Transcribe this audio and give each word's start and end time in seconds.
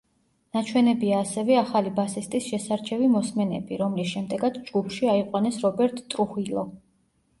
ნაჩვენებია 0.55 1.17
ასევე 1.25 1.57
ახალი 1.59 1.91
ბასისტის 1.99 2.47
შესარჩევი 2.53 3.11
მოსმენები, 3.17 3.79
რომლის 3.85 4.09
შემდეგაც 4.15 4.59
ჯგუფში 4.71 5.13
აიყვანეს 5.15 5.61
რობერტ 5.67 6.03
ტრუჰილო. 6.15 6.65